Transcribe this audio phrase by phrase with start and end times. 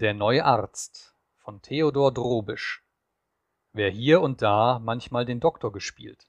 [0.00, 2.82] Der neue Arzt von Theodor Drobisch
[3.74, 6.26] Wer hier und da manchmal den Doktor gespielt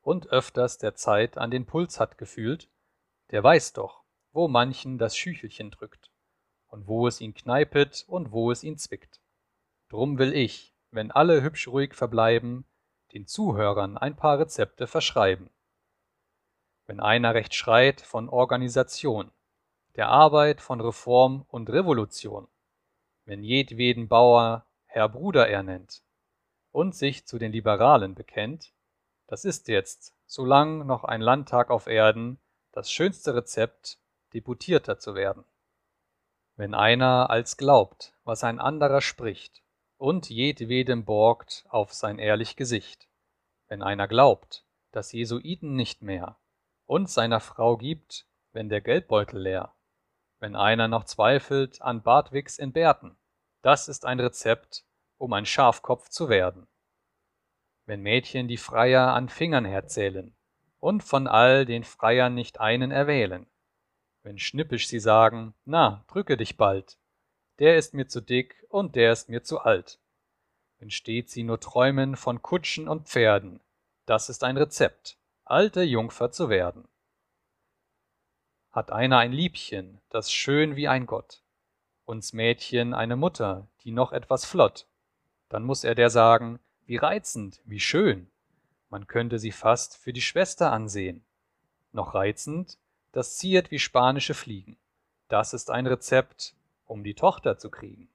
[0.00, 2.68] und öfters der Zeit an den Puls hat gefühlt,
[3.30, 6.10] der weiß doch, wo manchen das Schüchelchen drückt
[6.66, 9.20] und wo es ihn kneipet und wo es ihn zwickt.
[9.90, 12.66] Drum will ich, wenn alle hübsch ruhig verbleiben,
[13.12, 15.50] den Zuhörern ein paar Rezepte verschreiben.
[16.84, 19.30] Wenn einer recht schreit von Organisation,
[19.94, 22.48] der Arbeit von Reform und Revolution,
[23.24, 26.02] wenn jedweden Bauer Herr Bruder er nennt
[26.72, 28.72] und sich zu den Liberalen bekennt,
[29.26, 32.38] das ist jetzt, solang noch ein Landtag auf Erden,
[32.72, 33.98] das schönste Rezept,
[34.32, 35.44] Deputierter zu werden.
[36.56, 39.62] Wenn einer als glaubt, was ein anderer spricht,
[39.96, 43.08] und jedwedem borgt auf sein ehrlich Gesicht.
[43.68, 46.36] Wenn einer glaubt, dass Jesuiten nicht mehr,
[46.86, 49.73] und seiner Frau gibt, wenn der Geldbeutel leer.
[50.44, 53.16] Wenn einer noch zweifelt an Bartwigs in Bärten,
[53.62, 54.84] das ist ein Rezept,
[55.16, 56.66] um ein Schafkopf zu werden.
[57.86, 60.36] Wenn Mädchen die Freier an Fingern herzählen
[60.80, 63.46] und von all den Freiern nicht einen erwählen.
[64.22, 66.98] Wenn schnippisch sie sagen, na, drücke dich bald,
[67.58, 69.98] der ist mir zu dick und der ist mir zu alt.
[70.76, 73.62] Wenn steht sie nur träumen von Kutschen und Pferden,
[74.04, 75.16] das ist ein Rezept,
[75.46, 76.86] alte Jungfer zu werden.
[78.74, 81.44] Hat einer ein Liebchen, das schön wie ein Gott,
[82.06, 84.88] uns Mädchen eine Mutter, die noch etwas flott,
[85.48, 88.28] dann muss er der sagen, wie reizend, wie schön,
[88.90, 91.24] man könnte sie fast für die Schwester ansehen.
[91.92, 92.76] Noch reizend,
[93.12, 94.76] das ziert wie spanische Fliegen.
[95.28, 98.08] Das ist ein Rezept, um die Tochter zu kriegen.